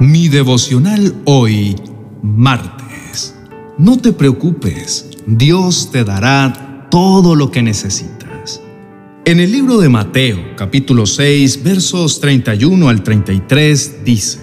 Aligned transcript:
Mi 0.00 0.28
devocional 0.28 1.14
hoy, 1.24 1.76
martes. 2.20 3.32
No 3.78 3.96
te 3.96 4.12
preocupes, 4.12 5.08
Dios 5.24 5.90
te 5.92 6.02
dará 6.02 6.88
todo 6.90 7.36
lo 7.36 7.52
que 7.52 7.62
necesitas. 7.62 8.60
En 9.24 9.38
el 9.38 9.52
libro 9.52 9.78
de 9.78 9.88
Mateo, 9.88 10.56
capítulo 10.56 11.06
6, 11.06 11.62
versos 11.62 12.18
31 12.18 12.88
al 12.88 13.04
33, 13.04 14.04
dice, 14.04 14.40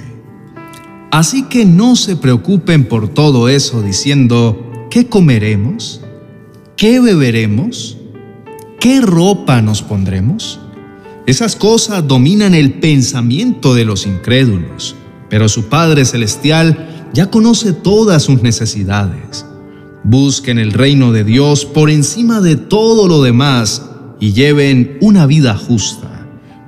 Así 1.12 1.44
que 1.44 1.66
no 1.66 1.98
se 1.98 2.16
preocupen 2.16 2.86
por 2.86 3.10
todo 3.10 3.50
eso 3.50 3.82
diciendo, 3.82 4.88
¿qué 4.90 5.08
comeremos? 5.08 6.00
¿Qué 6.78 7.02
beberemos? 7.02 7.98
¿Qué 8.80 9.02
ropa 9.02 9.62
nos 9.62 9.82
pondremos? 9.82 10.62
Esas 11.28 11.58
cosas 11.58 12.08
dominan 12.08 12.54
el 12.56 12.76
pensamiento 12.76 13.76
de 13.76 13.84
los 13.84 14.08
incrédulos 14.08 14.96
pero 15.32 15.48
su 15.48 15.70
Padre 15.70 16.04
Celestial 16.04 17.10
ya 17.14 17.32
conoce 17.32 17.72
todas 17.72 18.22
sus 18.22 18.44
necesidades. 18.44 19.46
Busquen 20.04 20.60
el 20.60 20.74
reino 20.74 21.14
de 21.14 21.24
Dios 21.24 21.64
por 21.64 21.90
encima 21.90 22.42
de 22.42 22.58
todo 22.58 23.08
lo 23.08 23.24
demás 23.24 23.82
y 24.20 24.34
lleven 24.34 24.98
una 25.00 25.26
vida 25.26 25.56
justa, 25.56 26.28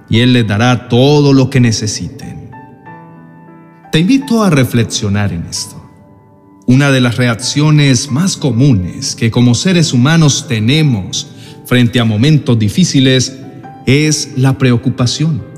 y 0.10 0.22
Él 0.22 0.32
les 0.32 0.48
dará 0.48 0.88
todo 0.88 1.34
lo 1.34 1.50
que 1.50 1.60
necesiten. 1.60 2.52
Te 3.92 4.00
invito 4.00 4.42
a 4.42 4.50
reflexionar 4.50 5.34
en 5.34 5.44
esto. 5.44 5.76
Una 6.66 6.90
de 6.90 7.02
las 7.02 7.18
reacciones 7.18 8.12
más 8.12 8.38
comunes 8.38 9.14
que 9.14 9.30
como 9.30 9.56
seres 9.56 9.92
humanos 9.92 10.46
tenemos 10.48 11.28
frente 11.66 12.00
a 12.00 12.06
momentos 12.06 12.58
difíciles 12.58 13.38
es 13.86 14.32
la 14.38 14.58
preocupación. 14.58 15.53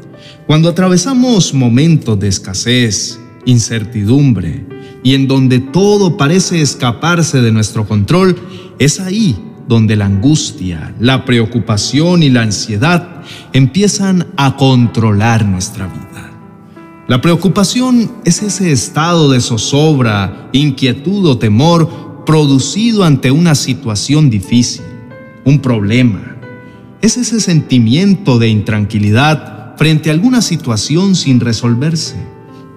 Cuando 0.48 0.70
atravesamos 0.70 1.54
momentos 1.54 2.20
de 2.20 2.28
escasez, 2.28 3.20
incertidumbre 3.46 4.66
y 5.04 5.14
en 5.14 5.28
donde 5.28 5.60
todo 5.60 6.18
parece 6.18 6.62
escaparse 6.62 7.42
de 7.42 7.52
nuestro 7.52 7.88
control, 7.88 8.38
es 8.80 9.00
ahí 9.00 9.38
donde 9.68 9.96
la 9.96 10.06
angustia, 10.06 10.94
la 11.00 11.26
preocupación 11.26 12.24
y 12.24 12.30
la 12.30 12.44
ansiedad 12.44 13.24
empiezan 13.54 14.28
a 14.38 14.58
controlar 14.58 15.46
nuestra 15.46 15.88
vida. 15.88 16.32
La 17.08 17.22
preocupación 17.22 18.12
es 18.26 18.42
ese 18.42 18.72
estado 18.72 19.30
de 19.30 19.40
zozobra, 19.40 20.50
inquietud 20.54 21.28
o 21.28 21.38
temor 21.38 22.24
producido 22.26 23.04
ante 23.04 23.30
una 23.30 23.54
situación 23.54 24.30
difícil, 24.30 24.84
un 25.44 25.60
problema. 25.60 26.36
Es 27.02 27.18
ese 27.18 27.40
sentimiento 27.40 28.40
de 28.40 28.50
intranquilidad 28.50 29.55
frente 29.78 30.10
a 30.10 30.14
alguna 30.14 30.42
situación 30.42 31.16
sin 31.16 31.40
resolverse. 31.40 32.16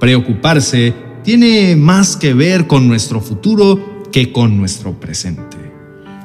Preocuparse 0.01 0.95
tiene 1.25 1.77
más 1.77 2.17
que 2.17 2.35
ver 2.35 2.67
con 2.67 2.89
nuestro 2.89 3.21
futuro 3.21 4.05
que 4.13 4.33
con 4.33 4.57
nuestro 4.57 4.99
presente. 4.99 5.57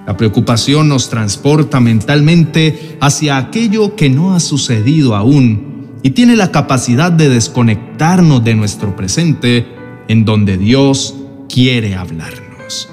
La 0.05 0.17
preocupación 0.17 0.89
nos 0.89 1.09
transporta 1.09 1.79
mentalmente 1.79 2.97
hacia 2.99 3.37
aquello 3.37 3.95
que 3.95 4.09
no 4.09 4.35
ha 4.35 4.39
sucedido 4.39 5.15
aún 5.15 5.91
y 6.03 6.11
tiene 6.11 6.35
la 6.35 6.51
capacidad 6.51 7.11
de 7.11 7.29
desconectarnos 7.29 8.43
de 8.43 8.55
nuestro 8.55 8.95
presente 8.95 9.65
en 10.09 10.25
donde 10.25 10.57
Dios 10.57 11.15
quiere 11.47 11.95
hablarnos. 11.95 12.89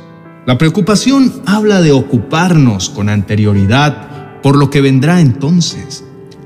La 0.47 0.57
preocupación 0.57 1.43
habla 1.47 1.81
de 1.81 1.93
ocuparnos 1.93 2.91
con 2.91 3.09
anterioridad 3.09 4.41
por 4.43 4.57
lo 4.57 4.71
que 4.71 4.81
vendrá 4.81 5.21
entonces 5.21 6.05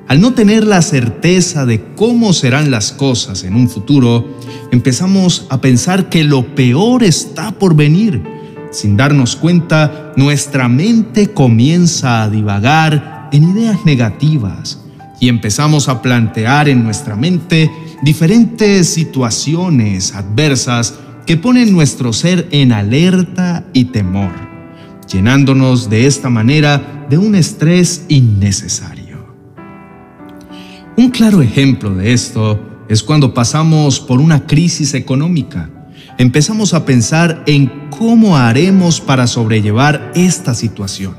al 0.08 0.20
no 0.20 0.34
tener 0.34 0.64
la 0.64 0.82
certeza 0.82 1.64
de 1.64 1.94
cómo 1.94 2.32
serán 2.32 2.70
las 2.70 2.92
cosas 2.92 3.42
en 3.44 3.54
un 3.54 3.68
futuro, 3.68 4.38
empezamos 4.70 5.46
a 5.48 5.60
pensar 5.60 6.08
que 6.08 6.24
lo 6.24 6.54
peor 6.54 7.02
está 7.02 7.52
por 7.52 7.74
venir. 7.74 8.22
Sin 8.70 8.96
darnos 8.96 9.36
cuenta, 9.36 10.12
nuestra 10.16 10.68
mente 10.68 11.32
comienza 11.32 12.22
a 12.22 12.30
divagar 12.30 13.28
en 13.32 13.50
ideas 13.56 13.84
negativas 13.84 14.80
y 15.20 15.28
empezamos 15.28 15.88
a 15.88 16.02
plantear 16.02 16.68
en 16.68 16.84
nuestra 16.84 17.16
mente 17.16 17.70
diferentes 18.02 18.88
situaciones 18.88 20.14
adversas 20.14 20.94
que 21.24 21.36
ponen 21.38 21.72
nuestro 21.72 22.12
ser 22.12 22.48
en 22.50 22.72
alerta 22.72 23.64
y 23.72 23.86
temor, 23.86 24.32
llenándonos 25.10 25.88
de 25.88 26.06
esta 26.06 26.28
manera 26.28 27.06
de 27.08 27.16
un 27.16 27.34
estrés 27.34 28.04
innecesario. 28.08 29.03
Un 30.96 31.10
claro 31.10 31.42
ejemplo 31.42 31.92
de 31.92 32.12
esto 32.12 32.84
es 32.88 33.02
cuando 33.02 33.34
pasamos 33.34 33.98
por 33.98 34.20
una 34.20 34.46
crisis 34.46 34.94
económica. 34.94 35.68
Empezamos 36.18 36.72
a 36.72 36.84
pensar 36.84 37.42
en 37.46 37.88
cómo 37.90 38.36
haremos 38.36 39.00
para 39.00 39.26
sobrellevar 39.26 40.12
esta 40.14 40.54
situación. 40.54 41.16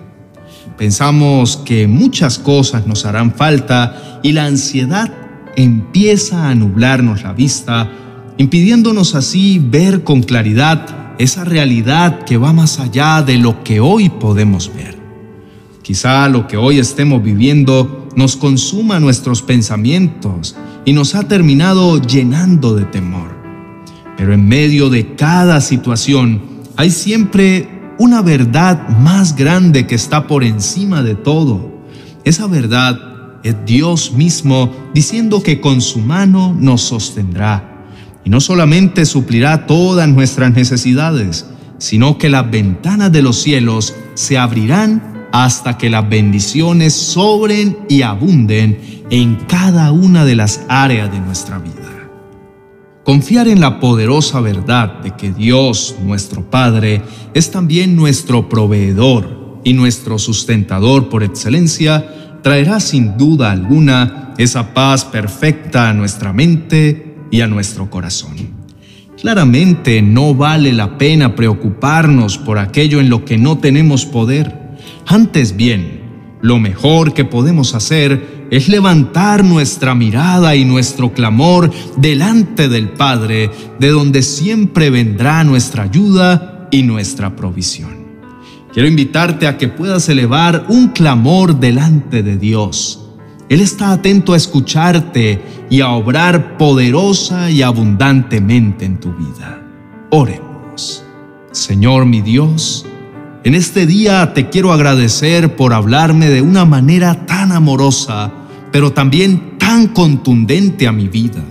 Pensamos 0.77 1.57
que 1.57 1.87
muchas 1.87 2.39
cosas 2.39 2.87
nos 2.87 3.05
harán 3.05 3.33
falta 3.33 4.21
y 4.23 4.31
la 4.31 4.45
ansiedad 4.45 5.11
empieza 5.57 6.49
a 6.49 6.55
nublarnos 6.55 7.23
la 7.23 7.33
vista, 7.33 7.91
impidiéndonos 8.37 9.13
así 9.13 9.59
ver 9.59 10.05
con 10.05 10.23
claridad 10.23 11.15
esa 11.17 11.43
realidad 11.43 12.23
que 12.23 12.37
va 12.37 12.53
más 12.53 12.79
allá 12.79 13.21
de 13.21 13.37
lo 13.37 13.61
que 13.65 13.81
hoy 13.81 14.07
podemos 14.07 14.71
ver. 14.73 14.97
Quizá 15.81 16.29
lo 16.29 16.47
que 16.47 16.55
hoy 16.55 16.79
estemos 16.79 17.21
viviendo 17.21 18.04
nos 18.15 18.35
consuma 18.35 18.99
nuestros 18.99 19.41
pensamientos 19.41 20.55
y 20.85 20.93
nos 20.93 21.15
ha 21.15 21.27
terminado 21.27 22.01
llenando 22.01 22.75
de 22.75 22.85
temor. 22.85 23.35
Pero 24.17 24.33
en 24.33 24.47
medio 24.47 24.89
de 24.89 25.15
cada 25.15 25.59
situación 25.61 26.41
hay 26.77 26.91
siempre 26.91 27.69
una 27.97 28.21
verdad 28.21 28.89
más 28.89 29.35
grande 29.35 29.87
que 29.87 29.95
está 29.95 30.27
por 30.27 30.43
encima 30.43 31.03
de 31.03 31.15
todo. 31.15 31.83
Esa 32.23 32.47
verdad 32.47 32.99
es 33.43 33.55
Dios 33.65 34.13
mismo 34.13 34.71
diciendo 34.93 35.43
que 35.43 35.61
con 35.61 35.81
su 35.81 35.99
mano 35.99 36.55
nos 36.57 36.81
sostendrá 36.81 37.85
y 38.23 38.29
no 38.29 38.41
solamente 38.41 39.05
suplirá 39.05 39.67
todas 39.67 40.09
nuestras 40.09 40.53
necesidades, 40.53 41.45
sino 41.77 42.17
que 42.17 42.29
las 42.29 42.49
ventanas 42.49 43.11
de 43.11 43.21
los 43.21 43.41
cielos 43.41 43.93
se 44.15 44.37
abrirán 44.37 45.14
hasta 45.43 45.77
que 45.77 45.89
las 45.89 46.07
bendiciones 46.07 46.93
sobren 46.93 47.77
y 47.89 48.03
abunden 48.03 49.03
en 49.09 49.35
cada 49.35 49.91
una 49.91 50.23
de 50.23 50.33
las 50.33 50.61
áreas 50.69 51.11
de 51.11 51.19
nuestra 51.19 51.59
vida. 51.59 52.09
Confiar 53.03 53.49
en 53.49 53.59
la 53.59 53.81
poderosa 53.81 54.39
verdad 54.39 55.01
de 55.01 55.11
que 55.11 55.33
Dios, 55.33 55.97
nuestro 56.01 56.49
Padre, 56.49 57.01
es 57.33 57.51
también 57.51 57.97
nuestro 57.97 58.47
proveedor 58.47 59.59
y 59.65 59.73
nuestro 59.73 60.19
sustentador 60.19 61.09
por 61.09 61.21
excelencia, 61.21 62.39
traerá 62.41 62.79
sin 62.79 63.17
duda 63.17 63.51
alguna 63.51 64.33
esa 64.37 64.73
paz 64.73 65.03
perfecta 65.03 65.89
a 65.89 65.93
nuestra 65.93 66.31
mente 66.31 67.17
y 67.29 67.41
a 67.41 67.47
nuestro 67.47 67.89
corazón. 67.89 68.37
Claramente 69.19 70.01
no 70.01 70.33
vale 70.33 70.71
la 70.71 70.97
pena 70.97 71.35
preocuparnos 71.35 72.37
por 72.37 72.57
aquello 72.57 73.01
en 73.01 73.09
lo 73.09 73.25
que 73.25 73.37
no 73.37 73.57
tenemos 73.57 74.05
poder 74.05 74.64
antes 75.05 75.55
bien, 75.55 76.01
lo 76.41 76.59
mejor 76.59 77.13
que 77.13 77.25
podemos 77.25 77.73
hacer 77.73 78.47
es 78.51 78.67
levantar 78.67 79.43
nuestra 79.43 79.95
mirada 79.95 80.55
y 80.55 80.65
nuestro 80.65 81.11
clamor 81.11 81.71
delante 81.97 82.69
del 82.69 82.89
Padre, 82.89 83.49
de 83.79 83.89
donde 83.89 84.21
siempre 84.21 84.89
vendrá 84.89 85.43
nuestra 85.43 85.83
ayuda 85.83 86.67
y 86.71 86.83
nuestra 86.83 87.35
provisión. 87.35 88.05
Quiero 88.73 88.87
invitarte 88.87 89.47
a 89.47 89.57
que 89.57 89.69
puedas 89.69 90.09
elevar 90.09 90.65
un 90.67 90.89
clamor 90.89 91.59
delante 91.59 92.21
de 92.21 92.37
Dios. 92.37 93.07
Él 93.47 93.61
está 93.61 93.91
atento 93.91 94.33
a 94.33 94.37
escucharte 94.37 95.41
y 95.69 95.81
a 95.81 95.89
obrar 95.89 96.57
poderosa 96.57 97.49
y 97.49 97.61
abundantemente 97.61 98.85
en 98.85 98.99
tu 98.99 99.13
vida. 99.13 99.61
Oremos. 100.11 101.03
Señor 101.51 102.05
mi 102.05 102.21
Dios, 102.21 102.85
en 103.45 103.53
este 103.53 103.85
día 103.85 104.33
te 104.33 104.49
quiero 104.49 104.73
agradecer 104.73 105.55
por 105.55 105.71
hablarme 105.71 106.29
de 106.29 106.41
una 106.41 106.65
manera 106.65 107.27
tan 107.27 107.51
amorosa, 107.51 108.33
pero 108.71 108.91
también 108.91 109.59
tan 109.59 109.87
contundente 109.89 110.87
a 110.87 110.91
mi 110.91 111.07
vida. 111.07 111.43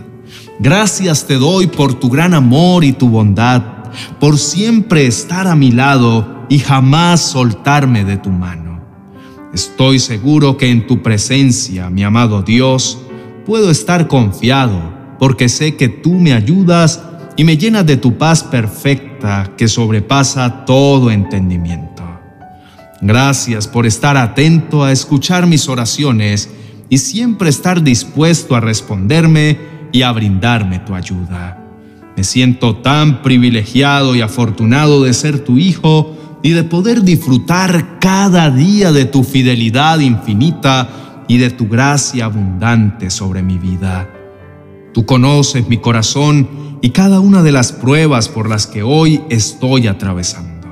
Gracias 0.59 1.25
te 1.29 1.35
doy 1.35 1.69
por 1.69 1.95
tu 1.95 2.11
gran 2.11 2.35
amor 2.35 2.83
y 2.83 2.95
tu 2.95 3.09
bondad, 3.09 3.63
por 4.19 4.39
siempre 4.39 5.07
estar 5.07 5.47
a 5.47 5.55
mi 5.55 5.71
lado 5.71 6.45
y 6.49 6.59
jamás 6.59 7.21
soltarme 7.21 8.05
de 8.05 8.17
tu 8.17 8.31
mano. 8.31 8.83
Estoy 9.55 10.01
seguro 10.01 10.57
que 10.57 10.73
en 10.73 10.89
tu 10.89 11.01
presencia, 11.01 11.91
mi 11.91 12.03
amado 12.03 12.43
Dios, 12.43 12.99
puedo 13.47 13.71
estar 13.71 14.09
confiado, 14.09 14.83
porque 15.21 15.49
sé 15.49 15.77
que 15.77 15.89
tú 15.89 16.15
me 16.15 16.33
ayudas 16.33 17.01
y 17.37 17.45
me 17.45 17.57
llenas 17.57 17.87
de 17.87 17.97
tu 17.97 18.17
paz 18.17 18.43
perfecta 18.43 19.51
que 19.57 19.69
sobrepasa 19.69 20.65
todo 20.65 21.11
entendimiento. 21.11 22.03
Gracias 23.01 23.67
por 23.67 23.87
estar 23.87 24.17
atento 24.17 24.85
a 24.85 24.93
escuchar 24.93 25.47
mis 25.47 25.69
oraciones 25.69 26.49
y 26.89 26.99
siempre 26.99 27.49
estar 27.49 27.83
dispuesto 27.83 28.55
a 28.55 28.61
responderme 28.61 29.59
y 29.93 30.03
a 30.03 30.13
brindarme 30.13 30.79
tu 30.79 30.95
ayuda. 30.95 31.61
Me 32.17 32.25
siento 32.25 32.77
tan 32.77 33.23
privilegiado 33.23 34.15
y 34.15 34.21
afortunado 34.21 35.03
de 35.03 35.13
ser 35.13 35.41
tu 35.41 35.59
hijo 35.59 36.17
y 36.43 36.51
de 36.51 36.63
poder 36.63 37.03
disfrutar 37.03 37.99
cada 37.99 38.51
día 38.51 38.93
de 38.93 39.07
tu 39.07 39.25
fidelidad 39.25 39.99
infinita 39.99 41.25
y 41.27 41.39
de 41.39 41.51
tu 41.51 41.69
gracia 41.69 42.27
abundante 42.27 43.11
sobre 43.11 43.43
mi 43.43 43.59
vida. 43.59 44.09
Tú 44.93 45.05
conoces 45.05 45.67
mi 45.69 45.79
corazón 45.79 46.74
y 46.85 46.91
cada 46.91 47.19
una 47.19 47.43
de 47.43 47.51
las 47.51 47.73
pruebas 47.73 48.29
por 48.29 48.47
las 48.47 48.67
que 48.67 48.83
hoy 48.83 49.23
estoy 49.31 49.87
atravesando. 49.87 50.69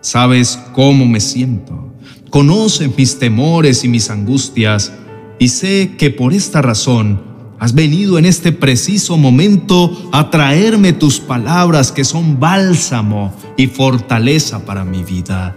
Sabes 0.00 0.58
cómo 0.72 1.06
me 1.06 1.20
siento, 1.20 1.92
conoces 2.30 2.90
mis 2.98 3.20
temores 3.20 3.84
y 3.84 3.88
mis 3.88 4.10
angustias 4.10 4.92
y 5.38 5.46
sé 5.46 5.94
que 5.98 6.10
por 6.10 6.34
esta 6.34 6.62
razón 6.62 7.24
Has 7.58 7.74
venido 7.74 8.18
en 8.18 8.26
este 8.26 8.52
preciso 8.52 9.16
momento 9.16 10.10
a 10.12 10.28
traerme 10.28 10.92
tus 10.92 11.20
palabras 11.20 11.90
que 11.90 12.04
son 12.04 12.38
bálsamo 12.38 13.34
y 13.56 13.68
fortaleza 13.68 14.66
para 14.66 14.84
mi 14.84 15.02
vida. 15.02 15.56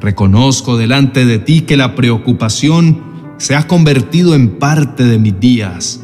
Reconozco 0.00 0.76
delante 0.76 1.24
de 1.26 1.38
ti 1.38 1.60
que 1.60 1.76
la 1.76 1.94
preocupación 1.94 3.00
se 3.38 3.54
ha 3.54 3.68
convertido 3.68 4.34
en 4.34 4.58
parte 4.58 5.04
de 5.04 5.20
mis 5.20 5.38
días. 5.38 6.00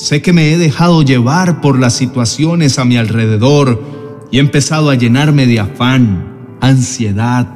Sé 0.00 0.22
que 0.22 0.32
me 0.32 0.50
he 0.50 0.56
dejado 0.56 1.02
llevar 1.02 1.60
por 1.60 1.78
las 1.78 1.92
situaciones 1.92 2.78
a 2.78 2.86
mi 2.86 2.96
alrededor 2.96 3.84
y 4.30 4.38
he 4.38 4.40
empezado 4.40 4.88
a 4.88 4.94
llenarme 4.94 5.44
de 5.44 5.60
afán, 5.60 6.56
ansiedad, 6.62 7.46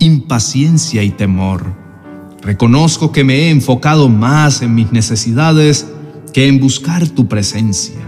impaciencia 0.00 1.04
y 1.04 1.10
temor. 1.10 1.62
Reconozco 2.42 3.12
que 3.12 3.22
me 3.22 3.34
he 3.34 3.50
enfocado 3.50 4.08
más 4.08 4.62
en 4.62 4.74
mis 4.74 4.90
necesidades 4.90 5.86
que 6.32 6.48
en 6.48 6.58
buscar 6.58 7.08
tu 7.08 7.28
presencia. 7.28 8.00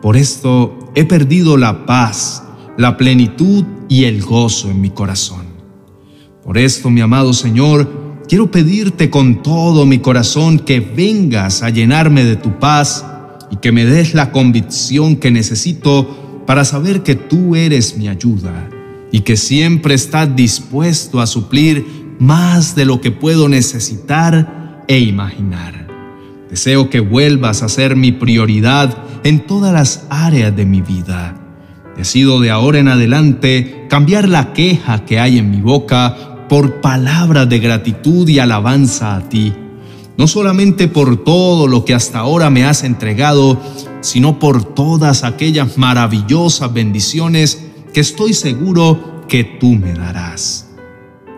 Por 0.00 0.16
esto 0.16 0.90
he 0.94 1.04
perdido 1.04 1.58
la 1.58 1.84
paz, 1.84 2.42
la 2.78 2.96
plenitud 2.96 3.62
y 3.90 4.04
el 4.04 4.22
gozo 4.22 4.70
en 4.70 4.80
mi 4.80 4.88
corazón. 4.88 5.44
Por 6.42 6.56
esto, 6.56 6.88
mi 6.88 7.02
amado 7.02 7.34
Señor, 7.34 8.24
quiero 8.26 8.50
pedirte 8.50 9.10
con 9.10 9.42
todo 9.42 9.84
mi 9.84 9.98
corazón 9.98 10.58
que 10.58 10.80
vengas 10.80 11.62
a 11.62 11.68
llenarme 11.68 12.24
de 12.24 12.36
tu 12.36 12.58
paz 12.58 13.04
y 13.50 13.56
que 13.56 13.72
me 13.72 13.84
des 13.84 14.14
la 14.14 14.32
convicción 14.32 15.16
que 15.16 15.30
necesito 15.30 16.42
para 16.46 16.64
saber 16.64 17.02
que 17.02 17.14
tú 17.14 17.56
eres 17.56 17.96
mi 17.96 18.08
ayuda 18.08 18.68
y 19.12 19.20
que 19.20 19.36
siempre 19.36 19.94
estás 19.94 20.34
dispuesto 20.34 21.20
a 21.20 21.26
suplir 21.26 21.86
más 22.18 22.74
de 22.74 22.84
lo 22.84 23.00
que 23.00 23.10
puedo 23.10 23.48
necesitar 23.48 24.84
e 24.88 24.98
imaginar. 24.98 25.86
Deseo 26.50 26.88
que 26.88 27.00
vuelvas 27.00 27.62
a 27.62 27.68
ser 27.68 27.96
mi 27.96 28.12
prioridad 28.12 28.96
en 29.24 29.46
todas 29.46 29.72
las 29.72 30.06
áreas 30.08 30.54
de 30.56 30.64
mi 30.64 30.80
vida. 30.80 31.36
Decido 31.96 32.40
de 32.40 32.50
ahora 32.50 32.78
en 32.78 32.88
adelante 32.88 33.86
cambiar 33.90 34.28
la 34.28 34.52
queja 34.52 35.04
que 35.04 35.20
hay 35.20 35.38
en 35.38 35.50
mi 35.50 35.60
boca 35.60 36.46
por 36.48 36.80
palabras 36.80 37.48
de 37.48 37.58
gratitud 37.58 38.26
y 38.28 38.38
alabanza 38.38 39.16
a 39.16 39.28
ti, 39.28 39.52
no 40.18 40.26
solamente 40.26 40.88
por 40.88 41.24
todo 41.24 41.68
lo 41.68 41.84
que 41.84 41.94
hasta 41.94 42.18
ahora 42.18 42.50
me 42.50 42.64
has 42.64 42.82
entregado, 42.84 43.58
sino 44.00 44.38
por 44.38 44.64
todas 44.64 45.24
aquellas 45.24 45.78
maravillosas 45.78 46.72
bendiciones 46.72 47.64
que 47.94 48.00
estoy 48.00 48.34
seguro 48.34 49.22
que 49.28 49.44
tú 49.44 49.68
me 49.76 49.94
darás. 49.94 50.66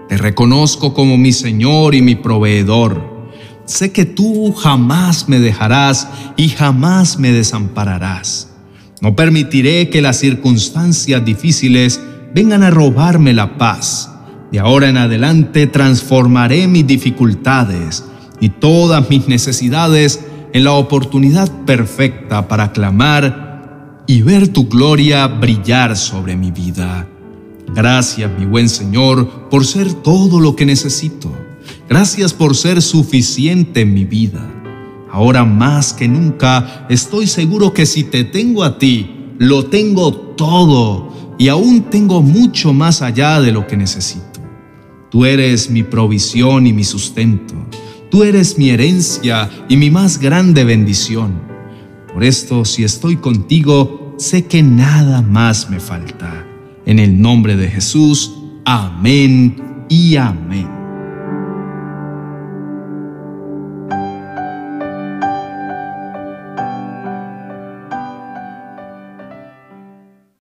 Te 0.09 0.17
reconozco 0.17 0.95
como 0.95 1.17
mi 1.19 1.33
Señor 1.33 1.95
y 1.95 2.03
mi 2.03 2.17
proveedor 2.17 3.21
sé 3.71 3.93
que 3.93 4.05
tú 4.05 4.53
jamás 4.53 5.29
me 5.29 5.39
dejarás 5.39 6.09
y 6.37 6.49
jamás 6.49 7.19
me 7.19 7.33
desampararás. 7.33 8.49
No 9.01 9.15
permitiré 9.15 9.89
que 9.89 10.03
las 10.03 10.19
circunstancias 10.19 11.25
difíciles 11.25 12.01
vengan 12.35 12.63
a 12.63 12.71
robarme 12.71 13.33
la 13.33 13.57
paz. 13.59 14.11
De 14.51 14.59
ahora 14.59 14.89
en 14.89 14.97
adelante 14.97 15.67
transformaré 15.69 16.67
mis 16.67 16.87
dificultades 16.87 18.05
y 18.41 18.49
todas 18.49 19.09
mis 19.11 19.29
necesidades 19.29 20.25
en 20.53 20.65
la 20.65 20.73
oportunidad 20.73 21.51
perfecta 21.65 22.49
para 22.49 22.73
clamar 22.73 24.03
y 24.07 24.23
ver 24.23 24.49
tu 24.49 24.69
gloria 24.69 25.27
brillar 25.27 25.97
sobre 25.97 26.37
mi 26.37 26.51
vida. 26.51 27.07
Gracias, 27.75 28.31
mi 28.39 28.47
buen 28.47 28.69
Señor, 28.69 29.49
por 29.49 29.65
ser 29.65 29.93
todo 29.93 30.41
lo 30.41 30.57
que 30.57 30.67
necesito. 30.67 31.31
Gracias 31.89 32.33
por 32.33 32.57
ser 32.57 32.83
suficiente 32.83 33.83
en 33.83 33.95
mi 33.95 34.05
vida. 34.05 34.41
Ahora 35.13 35.45
más 35.45 35.93
que 35.93 36.09
nunca 36.09 36.87
estoy 36.89 37.27
seguro 37.27 37.73
que 37.73 37.87
si 37.87 38.05
te 38.05 38.25
tengo 38.25 38.65
a 38.65 38.79
ti, 38.79 39.35
lo 39.39 39.67
tengo 39.67 40.13
todo 40.13 41.13
y 41.39 41.49
aún 41.49 41.83
tengo 41.91 42.23
mucho 42.23 42.73
más 42.73 43.03
allá 43.03 43.41
de 43.41 43.53
lo 43.53 43.67
que 43.67 43.77
necesito. 43.77 44.41
Tú 45.11 45.25
eres 45.25 45.71
mi 45.71 45.83
provisión 45.83 46.67
y 46.67 46.73
mi 46.73 46.85
sustento. 46.85 47.55
Tú 48.11 48.25
eres 48.25 48.59
mi 48.59 48.71
herencia 48.71 49.49
y 49.69 49.77
mi 49.77 49.91
más 49.91 50.19
grande 50.19 50.65
bendición. 50.65 51.41
Por 52.13 52.25
esto, 52.25 52.65
si 52.65 52.83
estoy 52.83 53.17
contigo, 53.17 54.17
sé 54.19 54.47
que 54.47 54.65
nada 54.65 55.23
más 55.23 55.71
me 55.71 55.79
falta. 55.79 56.45
En 56.87 56.99
el 56.99 57.21
nombre 57.21 57.57
de 57.57 57.69
Jesús, 57.69 58.35
amén 58.65 59.85
y 59.89 60.17
amén. 60.17 60.80